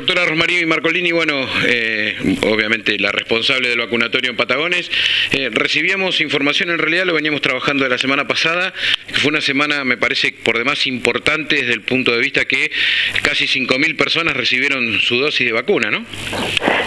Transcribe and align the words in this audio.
Doctora 0.00 0.24
Rosmarie 0.24 0.64
Marcolini, 0.64 1.12
bueno, 1.12 1.34
eh, 1.66 2.16
obviamente 2.50 2.98
la 2.98 3.12
responsable 3.12 3.68
del 3.68 3.80
vacunatorio 3.80 4.30
en 4.30 4.36
Patagones, 4.38 4.90
eh, 5.30 5.50
recibíamos 5.52 6.22
información, 6.22 6.70
en 6.70 6.78
realidad 6.78 7.04
lo 7.04 7.12
veníamos 7.12 7.42
trabajando 7.42 7.84
de 7.84 7.90
la 7.90 7.98
semana 7.98 8.26
pasada, 8.26 8.72
que 9.06 9.14
fue 9.16 9.28
una 9.30 9.42
semana, 9.42 9.84
me 9.84 9.98
parece, 9.98 10.32
por 10.42 10.56
demás 10.56 10.86
importante 10.86 11.56
desde 11.56 11.74
el 11.74 11.82
punto 11.82 12.12
de 12.12 12.18
vista 12.18 12.46
que 12.46 12.70
casi 13.22 13.44
5.000 13.44 13.94
personas 13.98 14.34
recibieron 14.34 14.98
su 15.00 15.18
dosis 15.18 15.46
de 15.46 15.52
vacuna, 15.52 15.90
¿no? 15.90 16.06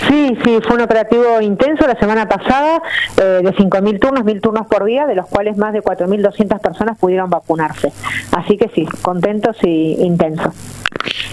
Sí, 0.10 0.36
sí, 0.44 0.58
fue 0.64 0.78
un 0.78 0.82
operativo 0.82 1.40
intenso 1.40 1.86
la 1.86 2.00
semana 2.00 2.28
pasada, 2.28 2.82
eh, 3.18 3.42
de 3.44 3.52
5.000 3.52 4.00
turnos, 4.00 4.24
1.000 4.24 4.42
turnos 4.42 4.66
por 4.66 4.86
día, 4.86 5.06
de 5.06 5.14
los 5.14 5.28
cuales 5.28 5.56
más 5.56 5.72
de 5.72 5.82
4.200 5.82 6.60
personas 6.60 6.98
pudieron 6.98 7.30
vacunarse. 7.30 7.90
Así 8.32 8.58
que 8.58 8.72
sí, 8.74 8.88
contentos 9.04 9.58
y 9.62 9.98
intensos. 10.00 10.56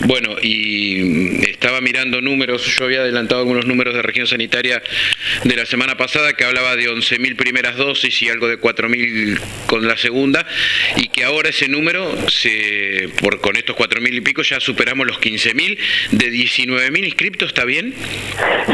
Bueno, 0.07 0.31
y 0.43 1.50
estaba 1.61 1.83
mirando 1.83 2.23
números, 2.23 2.65
yo 2.65 2.87
había 2.87 3.01
adelantado 3.01 3.43
algunos 3.43 3.67
números 3.67 3.93
de 3.95 4.01
región 4.01 4.27
sanitaria 4.27 4.83
de 5.45 5.57
la 5.57 5.67
semana 5.67 5.95
pasada 5.95 6.33
que 6.33 6.45
hablaba 6.45 6.75
de 6.75 6.89
11.000 6.89 7.37
primeras 7.37 7.77
dosis 7.77 8.23
y 8.23 8.31
algo 8.31 8.49
de 8.49 8.59
4.000 8.59 9.39
con 9.67 9.87
la 9.87 9.99
segunda, 9.99 10.47
y 10.97 11.09
que 11.09 11.23
ahora 11.23 11.51
ese 11.51 11.69
número, 11.69 12.17
se, 12.31 13.11
por, 13.21 13.43
con 13.43 13.57
estos 13.57 13.77
4.000 13.77 14.15
y 14.15 14.21
pico, 14.23 14.41
ya 14.41 14.59
superamos 14.59 15.07
los 15.07 15.21
15.000, 15.21 15.79
de 16.13 16.31
19.000 16.31 17.05
inscriptos, 17.05 17.49
¿está 17.49 17.67
bien? 17.67 17.95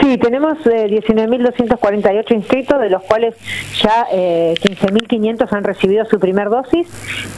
Sí, 0.01 0.17
tenemos 0.19 0.57
eh, 0.67 0.87
19.248 0.89 2.35
inscritos, 2.37 2.81
de 2.81 2.89
los 2.89 3.03
cuales 3.03 3.35
ya 3.83 4.07
eh, 4.13 4.55
15.500 4.61 5.49
han 5.51 5.65
recibido 5.65 6.05
su 6.05 6.21
primer 6.21 6.51
dosis 6.51 6.87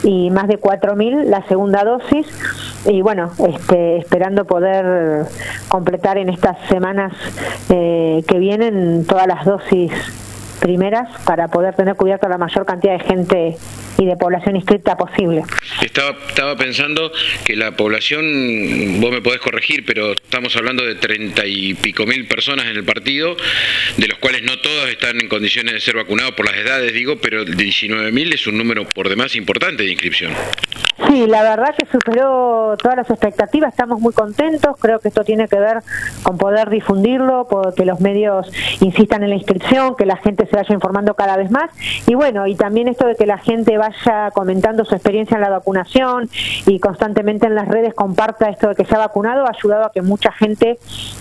y 0.03 0.29
más 0.29 0.47
de 0.47 0.59
4.000 0.59 1.23
la 1.23 1.41
segunda 1.47 1.83
dosis. 1.83 2.27
Y 2.85 3.01
bueno, 3.01 3.31
este, 3.47 3.97
esperando 3.97 4.45
poder 4.45 5.25
completar 5.67 6.17
en 6.17 6.29
estas 6.29 6.57
semanas 6.67 7.13
eh, 7.69 8.23
que 8.27 8.39
vienen 8.39 9.05
todas 9.05 9.27
las 9.27 9.45
dosis 9.45 9.91
primeras 10.59 11.09
para 11.23 11.47
poder 11.47 11.75
tener 11.75 11.95
cubierta 11.95 12.27
la 12.27 12.37
mayor 12.37 12.65
cantidad 12.65 12.97
de 12.97 13.03
gente 13.03 13.57
y 13.97 14.05
de 14.05 14.15
población 14.15 14.55
inscrita 14.55 14.95
posible. 14.95 15.43
Estaba, 15.81 16.15
estaba 16.27 16.55
pensando 16.55 17.11
que 17.43 17.55
la 17.55 17.75
población, 17.75 19.01
vos 19.01 19.11
me 19.11 19.21
podés 19.21 19.39
corregir, 19.39 19.83
pero 19.85 20.13
estamos 20.13 20.55
hablando 20.55 20.85
de 20.85 20.95
treinta 20.95 21.45
y 21.45 21.73
pico 21.73 22.05
mil 22.05 22.25
personas 22.27 22.67
en 22.67 22.77
el 22.77 22.85
partido, 22.85 23.35
de 23.97 24.07
los 24.07 24.17
cuales 24.19 24.43
no 24.43 24.57
todas 24.59 24.89
están 24.89 25.19
en 25.19 25.27
condiciones 25.27 25.73
de 25.73 25.81
ser 25.81 25.95
vacunados 25.95 26.33
por 26.33 26.45
las 26.45 26.55
edades, 26.55 26.93
digo, 26.93 27.17
pero 27.21 27.43
19 27.43 28.11
mil 28.11 28.31
es 28.31 28.47
un 28.47 28.57
número 28.57 28.87
por 28.87 29.09
demás 29.09 29.35
importante 29.35 29.83
de 29.83 29.91
inscripción. 29.91 30.33
Sí, 31.09 31.25
la 31.25 31.41
verdad 31.41 31.73
que 31.75 31.87
superó 31.87 32.77
todas 32.77 32.95
las 32.95 33.09
expectativas, 33.09 33.71
estamos 33.71 33.99
muy 33.99 34.13
contentos, 34.13 34.75
creo 34.79 34.99
que 34.99 35.07
esto 35.07 35.23
tiene 35.23 35.47
que 35.47 35.59
ver 35.59 35.79
con 36.21 36.37
poder 36.37 36.69
difundirlo, 36.69 37.47
que 37.75 37.83
los 37.83 37.99
medios 37.99 38.51
insistan 38.79 39.23
en 39.23 39.29
la 39.29 39.35
inscripción, 39.35 39.95
que 39.95 40.05
la 40.05 40.17
gente 40.17 40.45
se 40.45 40.55
vaya 40.55 40.71
informando 40.71 41.15
cada 41.15 41.35
vez 41.35 41.49
más 41.49 41.71
y 42.05 42.13
bueno, 42.13 42.45
y 42.45 42.53
también 42.53 42.87
esto 42.87 43.07
de 43.07 43.15
que 43.15 43.25
la 43.25 43.39
gente 43.39 43.75
vaya 43.79 44.29
comentando 44.35 44.85
su 44.85 44.93
experiencia 44.93 45.33
en 45.33 45.41
la 45.41 45.49
vacunación 45.49 46.29
y 46.67 46.79
constantemente 46.79 47.47
en 47.47 47.55
las 47.55 47.67
redes 47.67 47.95
comparta 47.95 48.47
esto 48.47 48.69
de 48.69 48.75
que 48.75 48.85
se 48.85 48.93
ha 48.93 48.99
vacunado, 48.99 49.47
ha 49.47 49.49
ayudado 49.49 49.85
a 49.85 49.91
que 49.91 50.03
mucha 50.03 50.31
gente 50.31 50.77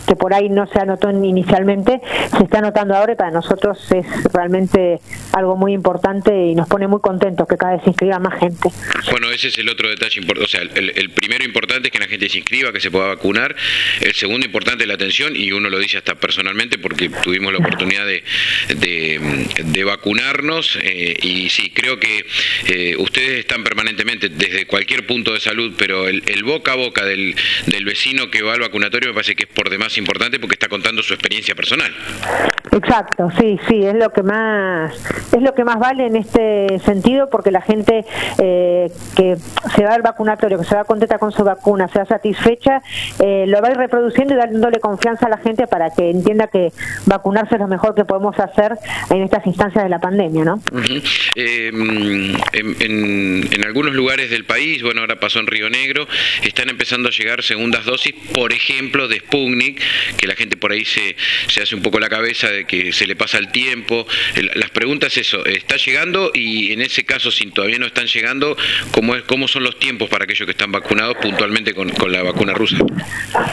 que 0.07 0.17
por 0.17 0.35
ahí 0.35 0.51
no 0.51 0.67
se 0.67 0.81
anotó 0.81 1.11
inicialmente 1.11 2.03
se 2.37 2.45
está 2.45 2.59
anotando 2.59 2.95
ahora 2.95 3.13
y 3.15 3.17
para 3.17 3.31
nosotros 3.31 3.79
es 3.91 4.07
realmente 4.35 5.01
algo 5.33 5.57
muy 5.57 5.73
importante 5.73 6.49
y 6.49 6.55
nos 6.55 6.69
pone 6.69 6.87
muy 6.89 7.01
contentos 7.01 7.49
que 7.49 7.57
cada 7.57 7.73
vez 7.73 7.85
se 7.85 7.91
inscriba 7.91 8.19
más 8.19 8.39
gente. 8.39 8.71
Bueno, 9.11 9.31
ese 9.31 9.49
es 9.49 9.57
el 9.57 9.69
otro 9.69 9.78
detalle 9.87 10.21
importante, 10.21 10.45
o 10.45 10.49
sea, 10.49 10.63
el, 10.63 11.11
primero 11.11 11.45
importante 11.45 11.89
es 11.89 11.93
que 11.93 11.99
la 11.99 12.09
gente 12.09 12.29
se 12.29 12.39
inscriba, 12.39 12.73
que 12.73 12.81
se 12.81 12.91
pueda 12.91 13.07
vacunar, 13.07 13.55
el 14.01 14.15
segundo 14.15 14.45
importante 14.47 14.85
es 14.85 14.89
la 14.89 14.95
atención 14.95 15.37
y 15.37 15.53
uno 15.53 15.69
lo 15.69 15.79
dice 15.79 15.99
hasta 15.99 16.15
personalmente 16.17 16.79
porque 16.79 17.09
tuvimos 17.23 17.53
la 17.53 17.59
oportunidad 17.59 18.07
de, 18.07 18.25
de, 18.75 19.47
de 19.65 19.85
vacunarnos 19.85 20.79
eh, 20.83 21.17
y 21.23 21.49
sí, 21.51 21.71
creo 21.71 21.99
que 22.01 22.27
eh, 22.67 22.97
ustedes 22.99 23.39
están 23.41 23.63
permanentemente 23.63 24.29
desde 24.29 24.67
cualquier 24.67 25.07
punto 25.07 25.33
de 25.33 25.41
salud, 25.41 25.75
pero 25.77 26.09
el, 26.09 26.23
el, 26.27 26.43
boca 26.43 26.73
a 26.73 26.77
boca 26.77 27.05
del, 27.05 27.35
del 27.67 27.85
vecino 27.85 28.31
que 28.31 28.43
va 28.43 28.55
al 28.55 28.61
vacunatorio 28.61 29.11
me 29.11 29.15
parece 29.15 29.37
que 29.37 29.45
es 29.45 29.49
por 29.49 29.71
demás 29.71 29.97
importante 29.99 30.39
porque 30.39 30.55
está 30.55 30.69
contando 30.69 31.03
su 31.03 31.15
experiencia 31.15 31.55
personal. 31.55 31.95
Exacto, 32.73 33.31
sí, 33.39 33.59
sí, 33.69 33.85
es 33.85 33.95
lo 33.95 34.11
que 34.11 34.23
más 34.23 34.95
es 35.33 35.43
lo 35.43 35.55
que 35.55 35.65
más 35.65 35.79
vale 35.79 36.07
en 36.07 36.17
este 36.17 36.79
sentido 36.85 37.29
porque 37.31 37.51
la 37.51 37.61
gente 37.61 38.05
eh, 38.39 38.89
que 39.17 39.37
se 39.75 39.85
va 39.85 39.95
al 39.95 40.03
vacunatorio, 40.03 40.59
que 40.59 40.65
se 40.65 40.75
va 40.75 40.85
contenta 40.85 41.19
con 41.19 41.33
su 41.33 41.45
vacuna, 41.45 41.89
se 41.89 41.99
va 41.99 42.07
satisfecha, 42.07 42.83
eh, 43.19 43.45
lo 43.47 43.61
va 43.61 43.69
a 43.69 43.71
ir 43.73 43.77
reproduciendo 43.77 44.35
y 44.35 44.37
dándole 44.37 44.81
confianza 44.81 45.27
a 45.27 45.29
la 45.29 45.39
gente 45.39 45.67
para 45.67 45.91
que 45.91 46.11
entienda 46.11 46.47
que 46.49 46.73
vacunarse 47.07 47.55
es 47.55 47.61
lo 47.61 47.69
mejor 47.69 47.95
que 47.95 48.05
podemos 48.05 48.39
hacer 48.39 48.77
en 49.11 49.23
estas 49.23 49.47
instancias 49.47 49.85
de 49.85 49.91
la 49.91 49.99
pandemia, 49.99 50.45
¿no? 50.45 50.55
Uh 50.73 50.99
en, 51.35 52.37
en, 52.53 53.49
en, 53.53 53.65
algunos 53.65 53.95
lugares 53.95 54.31
del 54.31 54.45
país, 54.45 54.83
bueno, 54.83 55.03
ahora 55.03 55.21
pasó 55.21 55.39
en 55.39 55.47
Río 55.47 55.71
Negro, 55.71 56.09
están 56.43 56.69
empezando 56.69 57.09
a 57.09 57.13
llegar 57.13 57.43
segundas 57.43 57.85
dosis, 57.85 58.15
por 58.33 58.53
ejemplo, 58.53 59.09
de 59.09 59.19
Sputnik, 59.21 59.81
que 60.17 60.27
la 60.27 60.35
gente 60.35 60.57
por 60.57 60.73
ahí 60.73 60.85
se, 60.85 61.17
se 61.49 61.63
hace 61.63 61.75
un 61.75 61.83
poco 61.83 62.01
la 62.01 62.09
cabeza 62.09 62.51
de 62.51 62.65
que 62.65 62.93
se 62.93 63.07
le 63.07 63.17
pasa 63.17 63.39
el 63.39 63.49
tiempo. 63.49 64.07
Las 64.55 64.71
preguntas 64.71 65.17
es 65.17 65.29
eso, 65.29 65.45
¿está 65.47 65.77
llegando? 65.77 66.31
Y 66.35 66.73
en 66.73 66.81
ese 66.81 67.05
caso, 67.05 67.31
si 67.31 67.47
todavía 67.47 67.79
no 67.79 67.87
están 67.87 68.07
llegando, 68.07 68.57
¿cómo, 68.91 69.15
es, 69.15 69.23
cómo 69.25 69.49
son 69.49 69.58
los 69.63 69.79
tiempos 69.79 70.09
para 70.09 70.25
aquellos 70.25 70.47
que 70.47 70.53
están 70.53 70.73
vacunados 70.73 71.17
puntualmente 71.17 71.75
con, 71.75 71.89
con 71.91 72.13
la 72.13 72.23
vacuna 72.23 72.55
rusa? 72.55 72.77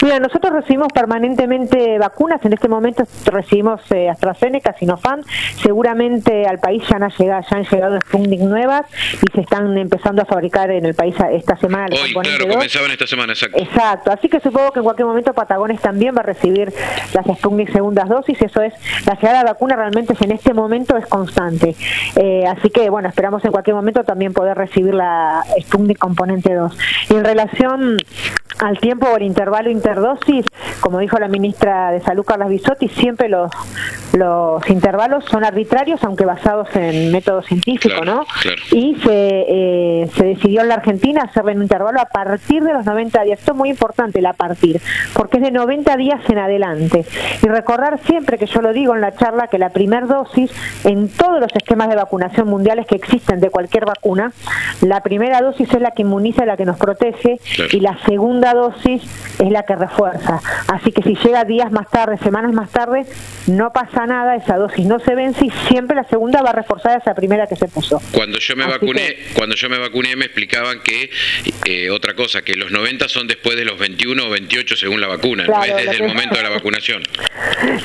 Mira, 0.02 0.18
nosotros 0.20 0.52
recibimos 0.52 0.88
permanentemente 0.92 1.98
vacunas, 1.98 2.44
en 2.44 2.52
este 2.52 2.68
momento 2.68 3.04
recibimos 3.26 3.80
eh, 3.90 4.08
AstraZeneca, 4.08 4.74
Sinopharm, 4.78 5.22
seguramente 5.62 6.46
al 6.46 6.58
país 6.58 6.82
ya 6.88 6.96
han 6.96 7.10
llegado, 7.10 7.44
ya 7.50 7.56
han 7.56 7.64
llegado 7.64 8.00
Sputnik 8.00 8.40
nuevas 8.40 8.86
y 9.22 9.32
se 9.34 9.40
están 9.40 9.76
empezando 9.78 10.22
a 10.22 10.24
fabricar 10.24 10.70
en 10.70 10.86
el 10.86 10.94
país 10.94 11.14
esta 11.32 11.56
semana. 11.56 11.88
Hoy, 11.90 12.12
claro, 12.14 12.48
comenzaban 12.48 12.90
esta 12.90 13.06
semana, 13.06 13.32
exacto. 13.32 13.58
Exacto, 13.58 14.12
así 14.12 14.28
que 14.28 14.40
supongo 14.40 14.72
que 14.72 14.80
en 14.80 14.84
cualquier 14.84 15.06
momento 15.06 15.32
Patagones 15.32 15.80
también 15.80 16.14
va 16.14 16.20
a 16.20 16.24
recibir 16.24 16.72
las 17.12 17.26
Sputnik 17.38 17.72
segundas 17.72 18.08
dosis, 18.08 18.40
eso 18.40 18.62
es, 18.62 18.74
la 19.06 19.14
llegada 19.14 19.38
de 19.40 19.44
vacuna 19.44 19.76
realmente 19.76 20.14
en 20.20 20.32
este 20.32 20.54
momento 20.54 20.96
es 20.96 21.06
constante. 21.06 21.74
Eh, 22.16 22.44
así 22.46 22.70
que, 22.70 22.90
bueno, 22.90 23.08
esperamos 23.08 23.44
en 23.44 23.52
cualquier 23.52 23.76
momento 23.76 24.04
también 24.04 24.32
poder 24.32 24.56
recibir 24.56 24.94
la 24.94 25.42
Sputnik 25.62 25.95
componente 25.98 26.54
2. 26.54 26.72
Y 27.10 27.14
en 27.14 27.24
relación 27.24 27.96
al 28.58 28.78
tiempo 28.78 29.06
o 29.06 29.16
el 29.16 29.22
intervalo 29.22 29.70
interdosis, 29.70 30.46
como 30.80 30.98
dijo 30.98 31.18
la 31.18 31.28
ministra 31.28 31.90
de 31.90 32.00
Salud 32.00 32.24
Carla 32.24 32.46
Bisotti, 32.46 32.88
siempre 32.88 33.28
los, 33.28 33.50
los 34.12 34.68
intervalos 34.68 35.24
son 35.24 35.44
arbitrarios, 35.44 36.02
aunque 36.04 36.24
basados 36.24 36.68
en 36.74 37.12
método 37.12 37.42
científico, 37.42 37.96
claro, 38.02 38.04
¿no? 38.04 38.24
Claro. 38.42 38.56
Y 38.72 38.94
se, 38.96 39.44
eh, 39.48 40.10
se 40.16 40.24
decidió 40.24 40.62
en 40.62 40.68
la 40.68 40.74
Argentina 40.76 41.22
hacerle 41.22 41.52
un 41.52 41.62
intervalo 41.62 42.00
a 42.00 42.06
partir 42.06 42.62
de 42.62 42.72
los 42.72 42.84
90 42.84 43.22
días. 43.22 43.38
Esto 43.38 43.52
es 43.52 43.58
muy 43.58 43.70
importante, 43.70 44.18
el 44.18 44.26
a 44.26 44.32
partir, 44.32 44.80
porque 45.14 45.38
es 45.38 45.42
de 45.42 45.50
90 45.50 45.96
días 45.96 46.20
en 46.28 46.38
adelante. 46.38 47.04
Y 47.42 47.46
recordar 47.48 47.98
siempre, 48.06 48.38
que 48.38 48.46
yo 48.46 48.60
lo 48.62 48.72
digo 48.72 48.94
en 48.94 49.00
la 49.00 49.14
charla, 49.14 49.48
que 49.48 49.58
la 49.58 49.70
primer 49.70 50.06
dosis, 50.06 50.50
en 50.84 51.08
todos 51.08 51.40
los 51.40 51.50
esquemas 51.54 51.88
de 51.88 51.96
vacunación 51.96 52.48
mundiales 52.48 52.86
que 52.86 52.96
existen 52.96 53.40
de 53.40 53.50
cualquier 53.50 53.84
vacuna, 53.86 54.32
la 54.80 55.00
primera 55.02 55.40
dosis 55.40 55.72
es 55.72 55.80
la 55.80 55.90
que 55.92 56.02
inmuniza, 56.02 56.44
la 56.46 56.56
que 56.56 56.64
nos 56.64 56.76
protege, 56.78 57.38
Claro. 57.56 57.70
y 57.72 57.80
la 57.80 57.98
segunda 58.06 58.54
dosis 58.54 59.02
es 59.38 59.50
la 59.50 59.62
que 59.64 59.76
refuerza. 59.76 60.40
Así 60.68 60.90
que 60.92 61.02
si 61.02 61.14
llega 61.14 61.44
días 61.44 61.70
más 61.70 61.88
tarde, 61.90 62.18
semanas 62.18 62.52
más 62.52 62.70
tarde, 62.70 63.04
no 63.46 63.72
pasa 63.72 64.06
nada, 64.06 64.34
esa 64.36 64.56
dosis 64.56 64.84
no 64.86 64.98
se 64.98 65.14
vence 65.14 65.46
y 65.46 65.50
siempre 65.68 65.94
la 65.96 66.04
segunda 66.04 66.42
va 66.42 66.50
a 66.50 66.52
reforzar 66.52 67.00
esa 67.00 67.14
primera 67.14 67.46
que 67.46 67.56
se 67.56 67.68
puso. 67.68 68.00
Cuando 68.12 68.38
yo 68.38 68.56
me 68.56 68.64
Así 68.64 68.72
vacuné, 68.72 69.00
que- 69.14 69.34
cuando 69.36 69.54
yo 69.54 69.68
me 69.68 69.78
vacuné 69.78 70.16
me 70.16 70.24
explicaban 70.24 70.80
que 70.82 71.10
eh, 71.64 71.90
otra 71.90 72.14
cosa, 72.14 72.42
que 72.42 72.54
los 72.54 72.70
90 72.72 73.08
son 73.08 73.26
después 73.28 73.56
de 73.56 73.64
los 73.64 73.78
21 73.78 74.26
o 74.26 74.30
28 74.30 74.76
según 74.76 75.00
la 75.00 75.06
vacuna, 75.06 75.44
Claro, 75.44 75.60
no 75.60 75.64
es 75.66 75.76
desde 75.76 75.90
que- 75.98 76.04
el 76.04 76.08
momento 76.08 76.36
de 76.36 76.42
la 76.42 76.50
vacunación. 76.50 77.02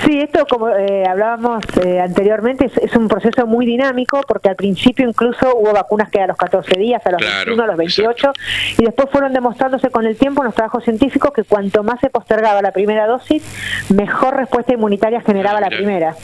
Sí, 0.06 0.20
esto 0.20 0.46
como 0.48 0.70
eh, 0.70 1.04
hablábamos 1.08 1.64
eh, 1.86 2.00
anteriormente 2.00 2.66
es, 2.66 2.78
es 2.78 2.96
un 2.96 3.08
proceso 3.08 3.46
muy 3.46 3.66
dinámico 3.66 4.22
porque 4.28 4.50
al 4.50 4.56
principio 4.56 5.08
incluso 5.08 5.56
hubo 5.56 5.72
vacunas 5.74 6.10
que 6.10 6.20
a 6.20 6.28
los 6.28 6.38
14 6.38 6.78
días, 6.80 7.02
a 7.06 7.12
los 7.12 7.22
Claro, 7.22 7.36
21, 7.56 7.64
a 7.64 7.68
los 7.68 7.78
28 7.78 8.34
y 8.80 8.84
después 8.86 9.10
fueron 9.12 9.34
demostrándose 9.34 9.90
con 9.90 10.06
el 10.06 10.16
tiempo 10.18 10.42
en 10.42 10.46
los 10.48 10.56
trabajos 10.56 10.84
científicos 10.84 11.32
que 11.34 11.44
cuanto 11.44 11.84
más 11.84 12.00
se 12.00 12.10
postergaba 12.10 12.62
la 12.62 12.71
primera 12.72 13.08
dosis, 13.08 13.44
mejor 13.90 14.36
respuesta 14.38 14.74
inmunitaria 14.74 15.22
generaba 15.22 15.58
Ah, 15.60 15.62
la 15.62 15.68
primera. 15.68 16.16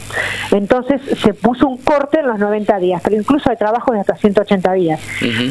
Entonces 0.52 1.02
se 1.22 1.34
puso 1.34 1.68
un 1.68 1.78
corte 1.78 2.20
en 2.20 2.28
los 2.28 2.40
90 2.40 2.78
días, 2.80 3.02
pero 3.04 3.16
incluso 3.16 3.50
hay 3.50 3.58
trabajos 3.58 3.94
de 3.94 4.02
hasta 4.02 4.16
180 4.16 4.74
días. 4.74 5.00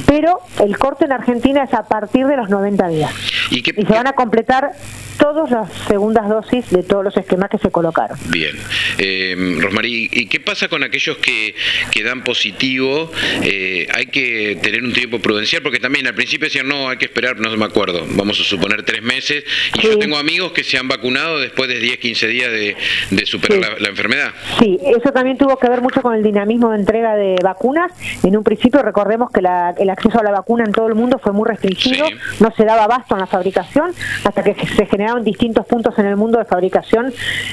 Pero 0.06 0.38
el 0.64 0.76
corte 0.78 1.04
en 1.04 1.12
Argentina 1.12 1.62
es 1.64 1.74
a 1.74 1.82
partir 1.84 2.26
de 2.26 2.36
los 2.36 2.48
90 2.48 2.88
días. 2.88 3.10
¿Y 3.50 3.62
qué, 3.62 3.72
Y 3.76 3.84
se 3.86 3.92
van 3.92 4.06
a 4.06 4.12
completar 4.14 4.72
todas 5.18 5.50
las 5.50 5.72
segundas 5.88 6.28
dosis 6.28 6.70
de 6.70 6.82
todos 6.82 7.04
los 7.04 7.16
esquemas 7.16 7.50
que 7.50 7.58
se 7.58 7.70
colocaron. 7.70 8.18
Bien. 8.28 8.56
Eh, 8.98 9.58
Rosmarí, 9.60 10.08
¿y 10.12 10.26
qué 10.26 10.40
pasa 10.40 10.68
con 10.68 10.82
aquellos 10.82 11.16
que, 11.18 11.54
que 11.90 12.02
dan 12.02 12.22
positivo? 12.22 13.10
Eh, 13.42 13.88
hay 13.94 14.06
que 14.06 14.58
tener 14.62 14.82
un 14.82 14.92
tiempo 14.92 15.18
prudencial, 15.18 15.62
porque 15.62 15.80
también 15.80 16.06
al 16.06 16.14
principio 16.14 16.46
decían, 16.46 16.68
no, 16.68 16.88
hay 16.88 16.96
que 16.96 17.06
esperar, 17.06 17.38
no 17.38 17.54
me 17.56 17.64
acuerdo, 17.64 18.04
vamos 18.10 18.40
a 18.40 18.44
suponer 18.44 18.82
tres 18.82 19.02
meses, 19.02 19.44
y 19.74 19.82
yo 19.82 19.98
tengo 19.98 20.16
amigos 20.16 20.52
que 20.52 20.64
se 20.64 20.78
han 20.78 20.88
vacunado 20.88 21.38
después 21.40 21.68
de 21.68 21.78
10, 21.78 21.98
15 21.98 22.26
días 22.28 22.50
de, 22.50 23.26
superar 23.26 23.80
la, 23.80 23.88
enfermedad. 23.88 24.32
Sí, 24.58 24.78
eso 24.82 25.12
también 25.12 25.36
tuvo 25.36 25.56
que 25.58 25.68
ver 25.68 25.80
mucho 25.80 26.00
con 26.02 26.14
el 26.14 26.22
dinamismo 26.22 26.70
de 26.70 26.78
entrega 26.78 27.16
de 27.16 27.36
vacunas. 27.42 27.92
En 28.22 28.36
un 28.36 28.44
principio 28.44 28.82
recordemos 28.82 29.30
que 29.30 29.40
el 29.40 29.90
acceso 29.90 30.20
a 30.20 30.22
la 30.22 30.30
vacuna 30.30 30.64
en 30.64 30.72
todo 30.72 30.86
el 30.86 30.94
mundo 30.94 31.18
fue 31.18 31.32
muy 31.32 31.48
restringido, 31.48 32.06
no 32.40 32.52
se 32.56 32.64
daba 32.64 32.84
abasto 32.84 33.14
en 33.14 33.20
la 33.20 33.26
fabricación, 33.26 33.92
hasta 34.24 34.42
que 34.42 34.54
se 34.54 34.86
generaron 35.06 35.24
distintos 35.24 35.66
puntos 35.66 35.98
en 35.98 36.06
el 36.06 36.16
mundo 36.16 36.38
de 36.38 36.44
fabricación. 36.44 37.12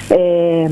Eh, 0.10 0.68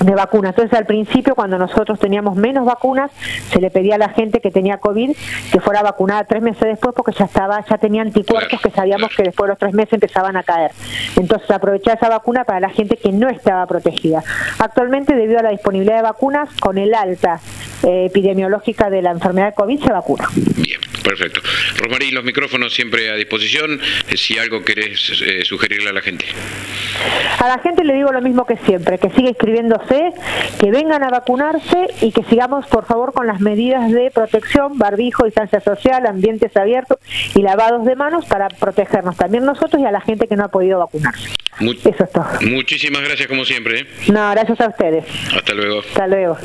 de 0.00 0.14
vacunas. 0.14 0.52
Entonces, 0.52 0.78
al 0.78 0.86
principio, 0.86 1.34
cuando 1.34 1.58
nosotros 1.58 1.98
teníamos 1.98 2.34
menos 2.34 2.64
vacunas, 2.64 3.10
se 3.52 3.60
le 3.60 3.70
pedía 3.70 3.96
a 3.96 3.98
la 3.98 4.08
gente 4.08 4.40
que 4.40 4.50
tenía 4.50 4.78
COVID 4.78 5.14
que 5.52 5.60
fuera 5.60 5.82
vacunada 5.82 6.24
tres 6.24 6.40
meses 6.40 6.62
después 6.62 6.94
porque 6.96 7.12
ya 7.12 7.26
estaba, 7.26 7.62
ya 7.68 7.76
tenía 7.76 8.00
anticuerpos 8.00 8.62
que 8.62 8.70
sabíamos 8.70 9.10
que 9.14 9.24
después 9.24 9.46
de 9.46 9.48
los 9.48 9.58
tres 9.58 9.74
meses 9.74 9.92
empezaban 9.92 10.38
a 10.38 10.42
caer. 10.42 10.70
Entonces, 11.16 11.50
aprovechar 11.50 11.98
esa 11.98 12.08
vacuna 12.08 12.44
para 12.44 12.60
la 12.60 12.70
gente 12.70 12.96
que 12.96 13.12
no 13.12 13.28
estaba 13.28 13.66
protegida. 13.66 14.24
Actualmente, 14.58 15.14
debido 15.14 15.40
a 15.40 15.42
la 15.42 15.50
disponibilidad 15.50 15.96
de 15.96 16.02
vacunas, 16.02 16.48
con 16.60 16.78
el 16.78 16.94
alta 16.94 17.38
eh, 17.82 18.06
epidemiológica 18.06 18.88
de 18.88 19.02
la 19.02 19.10
enfermedad 19.10 19.48
de 19.48 19.54
COVID 19.54 19.84
se 19.84 19.92
vacuna. 19.92 20.28
Bien, 20.34 20.80
perfecto. 21.04 21.42
Rosmarín, 21.80 22.14
los 22.14 22.24
micrófonos 22.24 22.74
siempre 22.74 23.10
a 23.10 23.14
disposición. 23.14 23.80
Eh, 24.08 24.16
si 24.16 24.38
algo 24.38 24.62
querés 24.62 25.22
eh, 25.22 25.44
sugerirle 25.44 25.90
a 25.90 25.92
la 25.92 26.02
gente. 26.02 26.26
A 27.38 27.48
la 27.48 27.58
gente 27.58 27.84
le 27.84 27.94
digo 27.94 28.12
lo 28.12 28.20
mismo 28.20 28.44
que 28.44 28.56
siempre, 28.58 28.98
que 28.98 29.08
siga 29.10 29.30
inscribiéndose, 29.30 30.12
que 30.60 30.70
vengan 30.70 31.02
a 31.02 31.08
vacunarse 31.08 31.86
y 32.02 32.12
que 32.12 32.22
sigamos, 32.24 32.66
por 32.66 32.84
favor, 32.84 33.14
con 33.14 33.26
las 33.26 33.40
medidas 33.40 33.90
de 33.90 34.10
protección, 34.10 34.76
barbijo, 34.76 35.24
distancia 35.24 35.60
social, 35.60 36.06
ambientes 36.06 36.54
abiertos 36.56 36.98
y 37.34 37.42
lavados 37.42 37.86
de 37.86 37.96
manos 37.96 38.26
para 38.26 38.48
protegernos 38.48 39.16
también 39.16 39.44
nosotros 39.44 39.80
y 39.80 39.86
a 39.86 39.90
la 39.90 40.00
gente 40.00 40.28
que 40.28 40.36
no 40.36 40.44
ha 40.44 40.48
podido 40.48 40.78
vacunarse. 40.78 41.30
Eso 41.60 42.04
es 42.04 42.12
todo. 42.12 42.26
Muchísimas 42.42 43.02
gracias 43.02 43.28
como 43.28 43.44
siempre. 43.44 43.86
No, 44.08 44.30
gracias 44.30 44.60
a 44.60 44.68
ustedes. 44.68 45.04
Hasta 45.34 45.54
luego. 45.54 45.80
Hasta 45.80 46.06
luego. 46.06 46.38